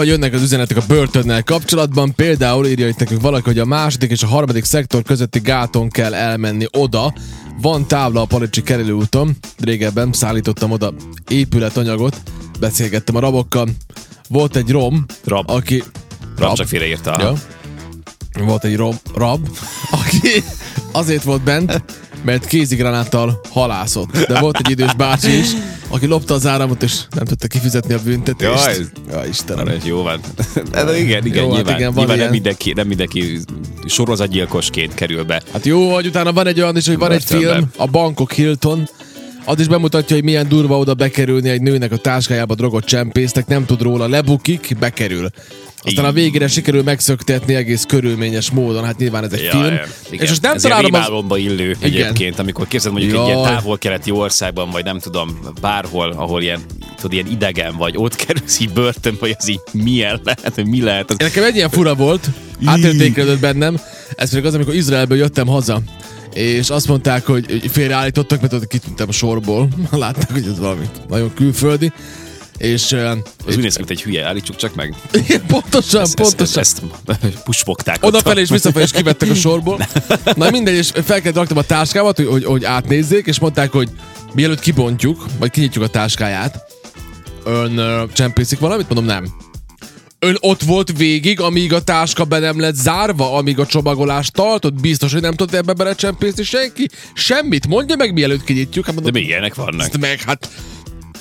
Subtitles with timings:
[0.00, 4.10] Vagy jönnek az üzenetek a börtönnel kapcsolatban, például írja itt nekünk valaki, hogy a második
[4.10, 7.14] és a harmadik szektor közötti gáton kell elmenni oda.
[7.60, 10.94] Van tábla a Palicsi kerülőúton, régebben szállítottam oda
[11.28, 12.16] épületanyagot,
[12.60, 13.68] beszélgettem a rabokkal.
[14.28, 15.50] Volt egy rom, Rab.
[15.50, 15.82] aki...
[16.36, 17.16] Rab csak félreírta.
[17.20, 17.34] Ja.
[18.44, 19.48] Volt egy rom, rab,
[20.02, 20.44] aki
[20.92, 21.82] azért volt bent,
[22.24, 24.16] mert kézigránáttal halászott.
[24.18, 25.48] De volt egy idős bácsi is,
[25.88, 28.64] aki lopta az áramot, és nem tudta kifizetni a büntetést.
[28.64, 28.76] Jaj.
[29.10, 29.66] ja Istenem.
[29.66, 30.20] Arra, jó van.
[30.72, 32.30] Ez, igen, igen, Jó, hát nyilván, igen, van nyilván nem ilyen.
[32.30, 33.40] mindenki, nem mindenki
[33.86, 35.42] sorozatgyilkosként kerül be.
[35.52, 37.54] Hát jó, hogy utána van egy olyan is, hogy van egy Börtönben.
[37.54, 38.88] film, a Bangkok Hilton,
[39.46, 43.66] az is bemutatja, hogy milyen durva oda bekerülni egy nőnek a táskájába drogot csempésztek, nem
[43.66, 45.28] tud róla, lebukik, bekerül.
[45.82, 49.64] Aztán a végére sikerül megszöktetni egész körülményes módon, hát nyilván ez egy Ja, film.
[49.64, 49.88] igen.
[50.10, 50.94] És most nem Ez találom
[51.28, 51.38] az...
[51.38, 53.28] illő egyébként, amikor képzeld mondjuk egy Jaj.
[53.28, 56.60] ilyen távol-keleti országban, vagy nem tudom, bárhol, ahol ilyen,
[56.96, 60.82] tudod, ilyen idegen vagy, ott kerülsz így börtönbe, hogy az így milyen lehet, hogy mi
[60.82, 61.10] lehet.
[61.10, 61.16] Az...
[61.18, 62.28] Nekem egy ilyen fura volt,
[62.64, 63.80] átértékelődött bennem,
[64.16, 65.80] ez pedig az, amikor Izraelből jöttem haza.
[66.36, 69.68] És azt mondták, hogy félreállítottak, mert ott kitűntem a sorból.
[69.90, 71.92] Látták, hogy ez valami nagyon külföldi.
[72.58, 74.94] És, Az úgy néz ki, mint egy hülye, állítsuk csak meg.
[75.12, 76.62] és pontosan, Ezt, pontosan.
[76.62, 77.98] ezt, ezt, ezt puspogták.
[78.00, 79.86] Odafelé és visszafelé is kivettek a sorból.
[80.36, 83.88] Na mindegy, és fel kellett raktam a táskámat, hogy, hogy, hogy átnézzék, és mondták, hogy
[84.32, 86.64] mielőtt kibontjuk, vagy kinyitjuk a táskáját,
[87.44, 88.88] ön ö, csempészik valamit?
[88.88, 89.34] Mondom, nem.
[90.18, 94.80] Ön ott volt végig, amíg a táska be nem lett zárva, amíg a csomagolást tartott?
[94.80, 96.88] Biztos, hogy nem tudott ebbe belecsempészni senki?
[97.14, 97.66] Semmit?
[97.66, 98.84] Mondja meg, mielőtt kinyitjuk.
[98.86, 99.80] Hát De mondom, még ilyenek vannak.
[99.80, 100.48] ezt meg, hát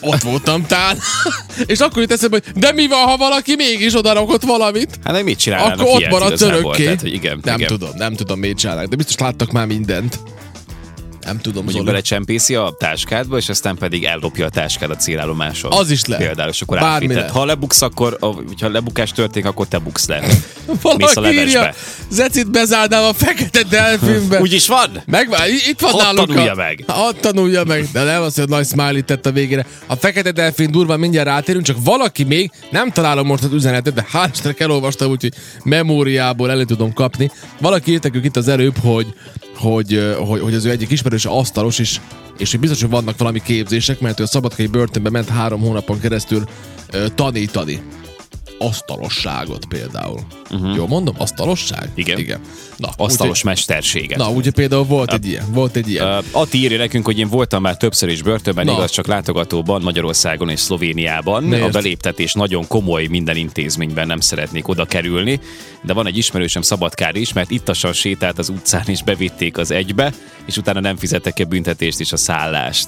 [0.01, 0.97] ott voltam tán.
[1.65, 4.99] és akkor jut eszembe, hogy de mi van, ha valaki mégis odarakott valamit?
[5.03, 6.57] Hát meg mit csinálnának Akkor ott igazából?
[6.59, 6.83] örökké.
[6.83, 7.67] Tehát, hogy igen, nem igen.
[7.67, 10.19] tudom, nem tudom, mit csinálnak, de biztos láttak már mindent.
[11.25, 11.85] Nem tudom, Mondjuk Zoli.
[11.85, 15.71] belecsempészi a táskádba, és aztán pedig ellopja a táskád a célállomáson.
[15.71, 16.25] Az is lehet.
[16.25, 17.29] Például, és akkor lehet.
[17.29, 20.19] Ha lebuksz, akkor, a- hogyha lebukás történik, akkor te buksz le.
[20.97, 21.73] Mész a írja.
[22.09, 24.39] Zecit bezárnál a fekete delfinbe.
[24.45, 25.01] Úgy is van?
[25.05, 26.27] Megvár, itt van Hadd nálunk.
[26.27, 26.55] tanulja a...
[26.55, 26.83] meg.
[26.87, 27.87] Hadd tanulja meg.
[27.91, 29.65] De nem az, hogy nagy smiley tett a végére.
[29.87, 34.05] A fekete delfin durva, mindjárt rátérünk, csak valaki még, nem találom most az üzenetet, de
[34.13, 37.31] hál' Istennek elolvastam, úgyhogy memóriából elő tudom kapni.
[37.59, 39.13] Valaki írt nekünk itt az előbb, hogy,
[39.55, 42.01] hogy, hogy, hogy az ő egyik ismerőse asztalos is,
[42.37, 45.99] és hogy biztos, hogy vannak valami képzések, mert ő a szabadkai börtönbe ment három hónapon
[45.99, 46.43] keresztül
[47.15, 47.81] tanítani
[48.59, 50.19] asztalosságot például.
[50.51, 50.75] Uh-huh.
[50.75, 51.15] Jó mondom?
[51.17, 51.89] Asztalosság?
[51.93, 52.17] Igen.
[52.17, 52.39] Igen.
[52.77, 54.17] Na, Asztalos úgyhogy- mesterséget.
[54.17, 56.17] Na, ugye például volt egy ilyen, volt egy ilyen.
[56.17, 58.71] Uh, Ati írja nekünk, hogy én voltam már többször is börtönben, Na.
[58.71, 61.43] igaz, csak látogatóban, Magyarországon és Szlovéniában.
[61.43, 61.63] Miért?
[61.63, 65.39] A beléptetés nagyon komoly minden intézményben, nem szeretnék oda kerülni,
[65.81, 70.13] de van egy ismerősöm Szabadkár is, mert ittasan sétált az utcán és bevitték az egybe,
[70.45, 72.87] és utána nem fizettek-e büntetést és a szállást.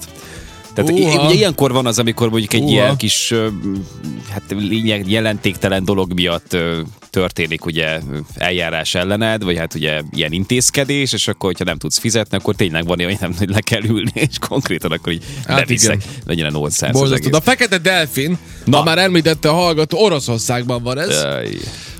[0.77, 1.25] Tehát Uha.
[1.25, 2.71] ugye ilyenkor van az, amikor mondjuk egy Uha.
[2.71, 3.33] ilyen kis
[4.29, 6.57] hát lényeg, jelentéktelen dolog miatt
[7.09, 7.99] történik ugye
[8.35, 12.85] eljárás ellened, vagy hát ugye ilyen intézkedés, és akkor, hogyha nem tudsz fizetni, akkor tényleg
[12.85, 16.01] van olyan, nem hogy le kell ülni, és konkrétan akkor így Hát beviszek.
[16.25, 16.59] Legyen a
[16.91, 17.29] Borzasztó.
[17.31, 18.77] a fekete delfin, Na.
[18.77, 21.21] ha már említette a hallgató, Oroszországban van ez.
[21.21, 21.49] Jaj.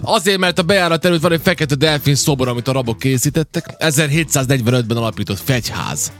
[0.01, 3.65] Azért, mert a bejárat előtt van egy fekete delfin szobor, amit a rabok készítettek.
[3.79, 6.11] 1745-ben alapított fegyház.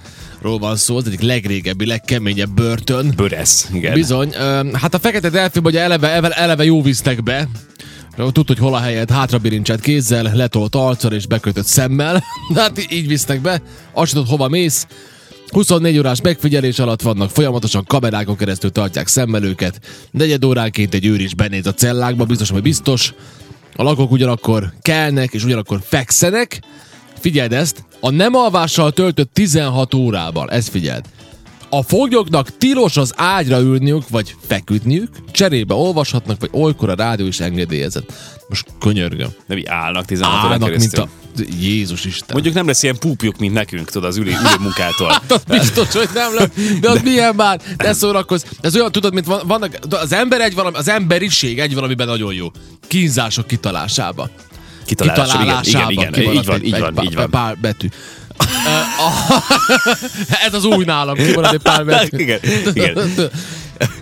[0.48, 3.14] Ról van szó, az egyik legrégebbi, legkeményebb börtön.
[3.16, 3.94] Böresz, igen.
[3.94, 4.34] Bizony.
[4.74, 7.48] Hát a fekete delfin, ugye eleve, eleve, eleve jó visznek be.
[8.16, 12.24] Tudod, hogy hol a helyed, hátra birincselt kézzel, letolt arccal és bekötött szemmel.
[12.56, 13.62] hát így visznek be.
[13.94, 14.88] Azt tudod, hova mész.
[15.50, 19.80] 24 órás megfigyelés alatt vannak, folyamatosan kamerákon keresztül tartják szemmel őket.
[20.12, 23.14] Negyed óránként egy őr is benéz a cellákba, biztos, hogy biztos.
[23.76, 26.60] A lakók ugyanakkor kelnek és ugyanakkor fekszenek.
[27.20, 31.06] Figyeld ezt, a nem alvással töltött 16 órában, ezt figyeld.
[31.70, 37.40] A foglyoknak tilos az ágyra ülniük, vagy feküdniük, cserébe olvashatnak, vagy olykor a rádió is
[37.40, 38.14] engedélyezett.
[38.50, 39.30] Most könyörgöm.
[39.46, 41.04] Nem így állnak 16 órán Állnak, mint keresztül.
[41.04, 41.10] a...
[41.60, 42.28] Jézus Isten.
[42.32, 45.08] Mondjuk nem lesz ilyen púpjuk, mint nekünk, tudod, az ülő, ülő munkától.
[45.30, 46.50] Hát biztos, hogy nem lesz,
[46.82, 48.44] de az milyen már, ne szórakozz.
[48.62, 52.34] Ez olyan, tudod, mint van, vannak, az ember egy valami, az emberiség egy valamiben nagyon
[52.34, 52.52] jó.
[52.88, 54.30] Kínzások kitalásába.
[54.88, 55.92] Kitalálás, igen, Kitalálásába.
[55.92, 57.30] igen, igen, kimaradt így van, egy- így van, így van.
[57.30, 57.88] Pár betű.
[60.48, 62.18] Ez az új nálam, kimarad egy pár betű.
[62.24, 62.40] Igen,
[62.74, 62.98] igen.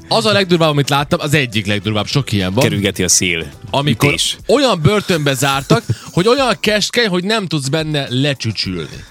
[0.07, 2.63] Az a legdurvább, amit láttam, az egyik legdurvább, sok ilyen van.
[2.63, 3.45] Kerülgeti a szél.
[3.71, 4.37] amikor Ütés.
[4.47, 9.03] olyan börtönbe zártak, hogy olyan keskeny, hogy nem tudsz benne lecsücsülni.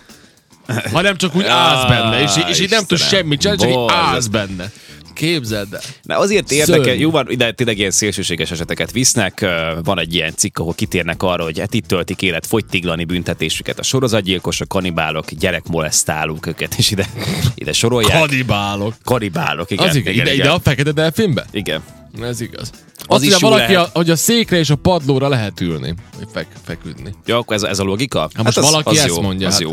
[0.92, 4.26] Hanem csak úgy állsz benne, és, és így nem tudsz semmit csinálni, csak így állsz
[4.26, 4.70] benne.
[5.14, 5.80] Képzeld el.
[6.02, 9.46] Na azért érdekel, jó van, ide tényleg ilyen szélsőséges eseteket visznek.
[9.84, 13.82] Van egy ilyen cikk, ahol kitérnek arra, hogy hát itt töltik élet fogytiglani büntetésüket a
[13.82, 17.06] sorozatgyilkosok, kanibálok, gyerekmolesztálók őket, és ide,
[17.54, 18.18] ide sorolják.
[18.18, 18.94] Kanibálok.
[19.04, 19.88] Kanibálok, igen.
[19.88, 20.46] Az igen, igen, ide, igen.
[20.46, 21.46] ide a fekete delfinbe?
[21.52, 21.82] igen.
[22.22, 22.70] Ez igaz.
[22.96, 23.88] Az Az is valaki, lehet.
[23.88, 27.14] a, hogy a székre és a padlóra lehet ülni, vagy fek, feküdni.
[27.26, 28.20] Ja, akkor ez, ez a logika?
[28.34, 29.62] Hát most az, valaki az ezt jó, mondja, Az hát.
[29.62, 29.72] jó.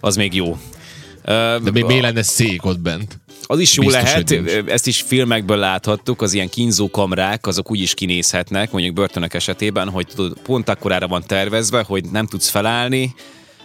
[0.00, 0.58] Az még jó.
[1.24, 3.18] De még miért lenne szék ott bent?
[3.46, 7.94] Az is jó Biztos, lehet, ezt is filmekből láthattuk, az ilyen kínzókamrák, azok úgy is
[7.94, 13.14] kinézhetnek, mondjuk börtönök esetében, hogy tudod, pont akkorára van tervezve, hogy nem tudsz felállni,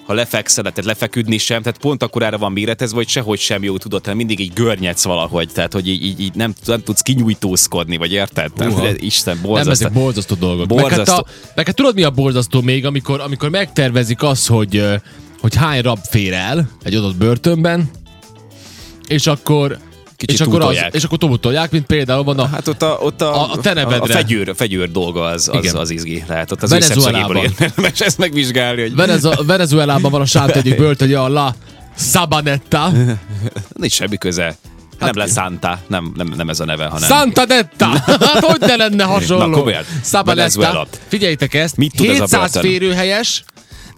[0.06, 4.02] ha lefekszel, tehát lefeküdni sem, tehát pont akkorára van méretezve, hogy sehogy sem jó tudod,
[4.02, 8.12] hanem mindig így görnyedsz valahogy, tehát hogy így, így, így nem, nem tudsz kinyújtózkodni, vagy
[8.12, 8.52] érted?
[8.56, 9.72] Nem, de Isten, Nem, borzasztó.
[9.72, 10.68] ezek borzasztó dolgok.
[10.68, 11.24] Meg hát, Borzasztó.
[11.24, 14.86] a, meg hát tudod mi a borzasztó még, amikor, amikor megtervezik azt, hogy,
[15.40, 17.90] hogy hány rab fér el egy adott börtönben,
[19.12, 19.78] és akkor
[20.18, 23.22] Kicsit és akkor, az, és akkor túltolják, mint például van a, Hát ott a, ott
[23.22, 25.76] a, A- a a fegyőr, a fegyőr dolga az, az, Igen.
[25.76, 26.24] az izgi.
[26.28, 27.36] Lehet ott az Venezuelában.
[27.60, 31.56] érdemes ezt megvizsgálni, hogy Venez- Venezuelában van a sát egyik börtönje, a La
[31.98, 32.92] Sabanetta.
[33.74, 34.44] nincs semmi köze.
[35.00, 37.10] Hát nem lesz Santa, nem, nem, nem ez a neve, hanem...
[37.10, 37.86] Santa Detta!
[38.06, 39.46] Hát hogy ne lenne hasonló?
[39.46, 39.84] Na, komolyan.
[40.24, 40.88] Venezuela.
[41.08, 42.62] Figyeljétek ezt, Mit tud ez a 700 börtön?
[42.72, 43.44] férőhelyes,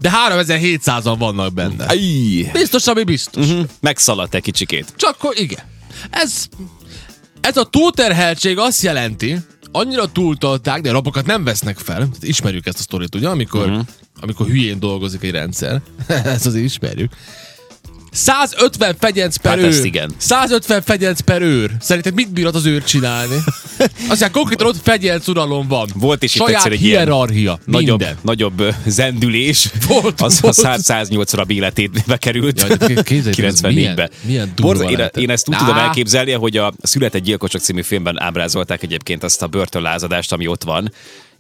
[0.04, 1.86] de 3700-an vannak benne.
[1.86, 2.50] Ajj.
[2.54, 3.48] Biztos, ami biztos.
[3.48, 3.62] Mhm.
[3.80, 4.94] Megszaladt egy kicsikét.
[4.96, 5.64] Csak hogy igen.
[6.10, 6.46] Ez,
[7.42, 9.38] ez a túlterheltség azt jelenti,
[9.72, 12.10] annyira túltolták, de rabokat nem vesznek fel.
[12.22, 13.30] Ismerjük ezt a sztorit, ugye?
[13.30, 13.86] Amikor, uh-huh.
[14.22, 15.82] amikor hülyén dolgozik egy rendszer.
[16.08, 17.12] ezt azért ismerjük.
[18.14, 19.68] 150 fegyenc per Hát őr.
[19.70, 20.14] ezt igen.
[20.18, 21.72] 150 fegyenc per őr.
[21.80, 23.36] Szerinted mit bírhat az őr csinálni?
[24.10, 25.90] Aztán konkrétan ott fegyenc uralom van.
[25.96, 27.60] Volt is itt Saját egyszer egy hierarchia.
[27.66, 28.18] Nagyobb, Minden.
[28.22, 29.70] nagyobb zendülés.
[29.88, 30.58] Volt, az volt.
[30.58, 32.62] a 108 rab életét bekerült.
[32.62, 33.70] Ja, de képzeljétek, ez 94-be.
[33.74, 34.54] milyen- milyen
[34.90, 35.58] én, én ezt úgy Á.
[35.58, 40.64] tudom elképzelni, hogy a Született Gyilkosok című filmben ábrázolták egyébként azt a börtönlázadást, ami ott
[40.64, 40.92] van,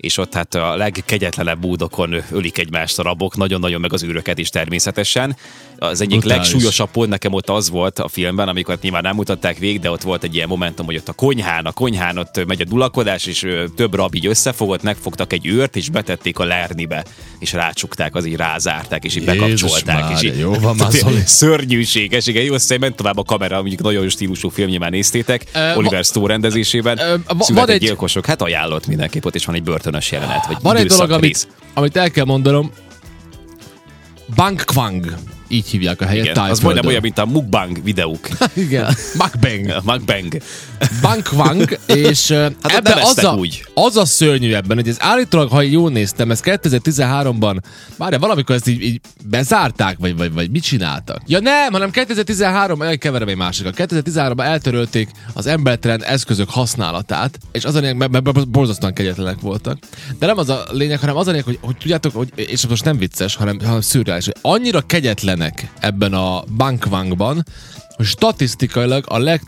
[0.04, 4.50] és ott hát a legkegyetlenebb módokon ölik egymást a rabok, nagyon-nagyon meg az űröket is
[4.50, 5.36] természetesen.
[5.78, 6.52] Az egyik Brutális.
[6.52, 10.02] legsúlyosabb pont nekem ott az volt a filmben, amikor nyilván nem mutatták végig, de ott
[10.02, 13.46] volt egy ilyen momentum, hogy ott a konyhán, a konyhán ott megy a dulakodás, és
[13.76, 17.04] több rab így összefogott, megfogtak egy őrt, és betették a lernibe,
[17.40, 20.00] és rácsukták, az így rázárták, és így Jézus bekapcsolták.
[20.00, 20.92] és Mária, így, jó van már.
[21.26, 25.76] Szörnyűséges, igen, jó, aztán ment tovább a kamera, mondjuk nagyon stílusú film nyilván néztétek, Ö,
[25.76, 27.00] Oliver Stone rendezésében.
[27.28, 30.76] Van Született egy- gyilkosok, hát ajánlott mindenképp, ott is van egy börtönös jelenet, vagy Van
[30.76, 32.72] egy dolog, amit, amit el kell mondanom.
[34.36, 35.18] Bangkwang.
[35.48, 38.28] Így hívják a helyet Igen, az majdnem olyan, mint a mukbang videók.
[38.54, 38.96] Igen.
[39.20, 39.84] Mukbang.
[39.84, 40.38] Mukbang.
[41.02, 43.66] Bangkwang, és ott ebben az a, úgy.
[43.74, 47.58] az a szörnyű ebben, hogy ez állítólag, ha jól néztem, ez 2013-ban,
[47.98, 51.22] várjál, valamikor ezt így, így bezárták, vagy, vagy, vagy mit csináltak?
[51.26, 57.76] Ja nem, hanem 2013-ban, keverem egy másikat, 2013-ban eltörölték az embertelen eszközök használatát, és az
[57.76, 59.78] a lényeg, mert, mert borzasztóan kegyetlenek voltak.
[60.20, 62.84] De nem az a lényeg, hanem az a lényeg, hogy, hogy tudjátok, hogy, és most
[62.84, 67.46] nem vicces, hanem, hanem szürreális, hogy annyira kegyetlenek ebben a Bankwangban,
[67.96, 69.42] hogy statisztikailag a leg,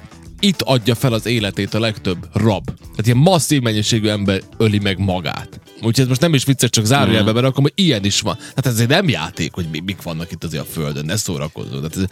[0.46, 2.66] itt adja fel az életét a legtöbb rab.
[2.66, 5.60] Tehát ilyen masszív mennyiségű ember öli meg magát.
[5.76, 7.36] Úgyhogy ez most nem is vicces, csak zárójelbe Mhm.
[7.36, 8.38] berakom, hogy ilyen is van.
[8.56, 11.82] Hát ez azért nem játék, hogy mi, mik vannak itt azért a földön, ne szórakozzon.
[11.90, 12.06] Tehát ez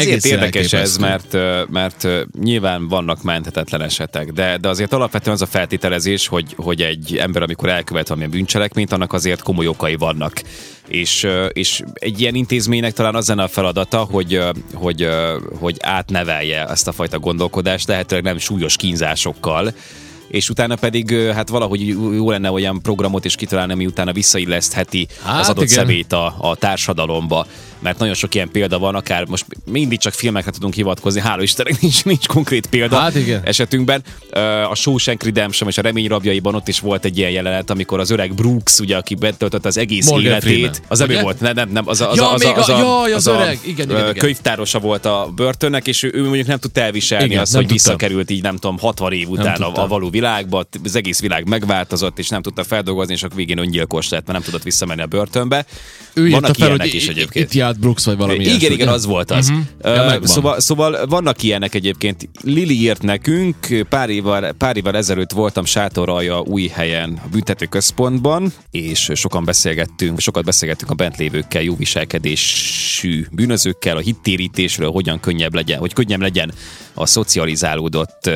[0.00, 1.36] Azért érdekes ez, mert,
[1.70, 2.08] mert
[2.40, 7.42] nyilván vannak menthetetlen esetek, de, de azért alapvetően az a feltételezés, hogy, hogy egy ember,
[7.42, 10.42] amikor elkövet valamilyen bűncselekményt, annak azért komoly okai vannak.
[10.88, 14.40] És, és egy ilyen intézménynek talán az lenne a feladata, hogy,
[14.74, 15.08] hogy,
[15.58, 19.74] hogy átnevelje ezt a fajta gondolkodást, lehetőleg nem súlyos kínzásokkal,
[20.32, 25.40] és utána pedig hát valahogy jó lenne olyan programot is kitalálni, ami utána visszaillesztheti Hát
[25.40, 25.76] az adott igen.
[25.76, 27.46] személyt a, a társadalomba,
[27.82, 31.80] mert nagyon sok ilyen példa van, akár most mindig csak filmekre tudunk hivatkozni, hála Istennek
[31.80, 33.40] nincs, nincs konkrét példa Hát igen.
[33.44, 34.02] esetünkben.
[34.70, 38.10] A Shawshank Redemption és a Remény rabjaiban ott is volt egy ilyen jelenet, amikor az
[38.10, 40.74] öreg Brooks, ugye, aki betöltött az egész Morgan életét, Freeman.
[40.88, 42.74] az nem volt, nem, nem, nem, az a, az Ja, a, az a, az a-
[42.76, 43.58] a, jaj, az a, öreg.
[43.64, 44.14] Igen, igen, igen.
[44.14, 47.74] könyvtárosa volt a börtönnek, és ő, ő mondjuk nem tudta elviselni Igen, azt, hogy tudta.
[47.74, 52.18] visszakerült így nem tudom 60 év után a, a való világba, az egész világ megváltozott,
[52.18, 55.66] és nem tudta feldolgozni, és akkor végén öngyilkos lett, mert nem tudott visszamenni a börtönbe.
[56.14, 57.46] Ő Vannak ilyenek is egyébként.
[57.46, 58.90] itt járt Brooks, vagy valami igen, igen, ugye?
[58.90, 59.48] az volt az.
[59.48, 59.96] Uh-huh.
[59.96, 60.26] Ja, megvan.
[60.26, 62.28] szóval, szóval vannak ilyenek egyébként.
[62.42, 63.56] Lili írt nekünk,
[63.88, 70.44] pár évvel, pár évvel ezelőtt voltam sátoralja új helyen a büntetőközpontban, és sokan beszélgettünk, sokat
[70.44, 76.52] beszélgettünk a bent lévőkkel, jó viselkedésű bűnözőkkel, a hittérítésről, hogyan könnyebb legyen, hogy könnyebb legyen
[76.94, 78.30] a szocializálódott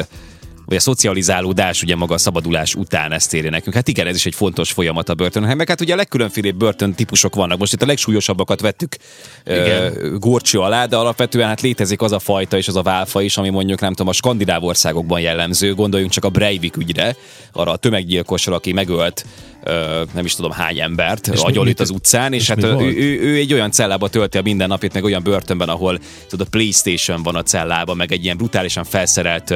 [0.66, 3.74] vagy a szocializálódás ugye maga a szabadulás után ezt érje nekünk.
[3.74, 5.56] Hát igen, ez is egy fontos folyamat a börtönben.
[5.56, 7.58] Meg hát ugye a legkülönfélébb börtön típusok vannak.
[7.58, 8.96] Most itt a legsúlyosabbakat vettük
[10.18, 13.48] górcső alá, de alapvetően hát létezik az a fajta és az a válfa is, ami
[13.48, 15.74] mondjuk nem tudom, a skandináv országokban jellemző.
[15.74, 17.16] Gondoljunk csak a Breivik ügyre,
[17.52, 19.26] arra a tömeggyilkosra, aki megölt
[20.14, 23.52] nem is tudom hány embert, agyolit az utcán, és, és hát ő, ő, ő, egy
[23.52, 27.96] olyan cellába tölti a mindennapját, meg olyan börtönben, ahol tudod, a Playstation van a cellában,
[27.96, 29.54] meg egy ilyen brutálisan felszerelt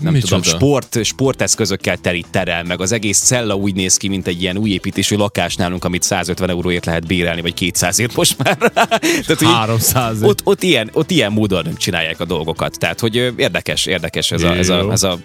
[0.00, 4.26] nem Mi tudom, sport, sporteszközökkel teli terel, meg az egész cella úgy néz ki, mint
[4.26, 8.56] egy ilyen új építésű lakás nálunk, amit 150 euróért lehet bérelni, vagy 200ért most már.
[9.26, 12.78] Tehát, 300 ott, ott, ilyen, ott ilyen módon csinálják a dolgokat.
[12.78, 15.18] Tehát, hogy érdekes, érdekes ez a, ez a, ez a,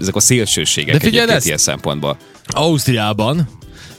[0.00, 2.16] ezek a szélsőségek De figyelj, ilyen szempontból.
[2.94, 3.48] Ausztriában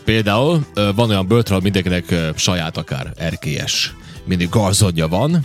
[0.04, 3.94] például van olyan börtön, mindenkinek saját akár erkélyes
[4.26, 5.40] mindig garzonja van.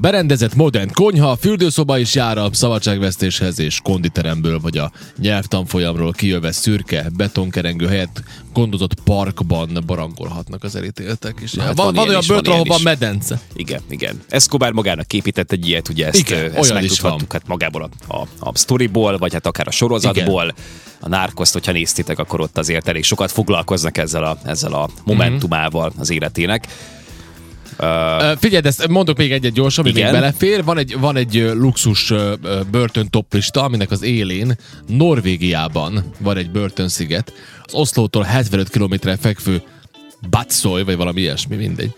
[0.00, 7.06] Berendezett modern konyha, fürdőszoba is jár a szabadságvesztéshez, és konditeremből vagy a nyelvtanfolyamról kijöve szürke
[7.16, 11.38] betonkerengő helyett gondozott parkban barangolhatnak az elítéltek.
[11.40, 13.40] És hát van, van, olyan börtön, ahol van medence.
[13.54, 14.20] Igen, igen.
[14.28, 18.58] Escobar magának épített egy ilyet, ugye ezt, igen, ezt megtudhattuk hát magából a, a, a
[18.58, 20.42] storyból, vagy hát akár a sorozatból.
[20.42, 20.54] Igen.
[21.00, 25.92] A nárkoszt, hogyha néztétek, akkor ott azért elég sokat foglalkoznak ezzel a, ezzel a momentumával
[25.98, 26.66] az életének.
[27.78, 30.64] Uh, Figyelj, ezt mondok még egyet gyorsan, ami még belefér.
[30.64, 32.12] Van egy, van egy luxus
[32.70, 37.32] börtön toplista, aminek az élén Norvégiában van egy börtönsziget.
[37.64, 39.62] Az Oszlótól 75 kilométerre fekvő
[40.30, 41.94] Batsoy, vagy valami ilyesmi, mindegy.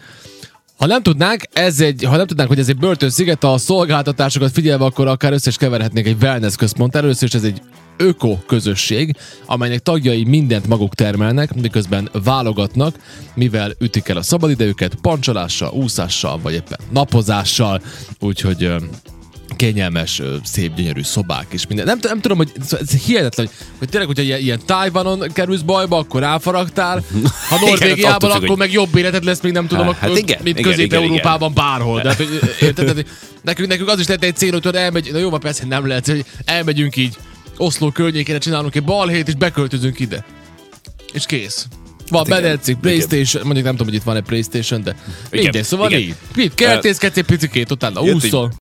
[0.78, 4.84] Ha nem tudnánk, ez egy, ha nem tudnánk, hogy ez egy börtönsziget, a szolgáltatásokat figyelve,
[4.84, 6.96] akkor akár össze is keverhetnénk egy wellness központ.
[6.96, 7.60] Először is ez egy
[7.96, 12.96] öko közösség, amelynek tagjai mindent maguk termelnek, miközben válogatnak,
[13.34, 17.82] mivel ütik el a szabadidejüket pancsolással, úszással, vagy éppen napozással,
[18.20, 18.70] úgyhogy
[19.56, 21.86] kényelmes, szép, gyönyörű szobák és minden.
[21.86, 25.98] Nem, nem tudom, hogy ez hihetetlen, hogy, hogy tényleg, hogyha ilyen, ilyen Tajvanon kerülsz bajba,
[25.98, 27.04] akkor ráfaragtál,
[27.50, 28.58] ha Norvégiában, akkor hogy...
[28.58, 32.00] meg jobb életed lesz, még nem tudom, hát, akkor, igen, mint Közép-Európában bárhol.
[32.00, 32.16] De,
[32.60, 33.06] érted,
[33.42, 36.24] nekünk, nekünk az is lehet egy cél, hogy elmegy, na jó, persze nem lehet, hogy
[36.44, 37.16] elmegyünk így
[37.56, 40.24] Oszló környékére csinálunk egy balhét, és beköltözünk ide.
[41.12, 41.66] És kész.
[42.10, 44.96] Van hát Bedelcik, Playstation, mondjuk nem tudom, hogy itt van egy Playstation, de
[45.30, 46.00] igen, mindegy, szóval igen.
[46.00, 46.14] így.
[46.34, 48.52] Itt kertészkedsz egy picikét, utána úszol.